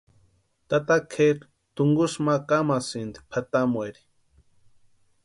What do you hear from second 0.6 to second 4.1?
Tata Kʼeri tunkusï ma kamasïnti pʼatamueri.